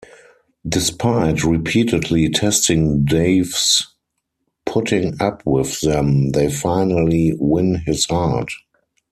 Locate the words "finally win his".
6.51-8.05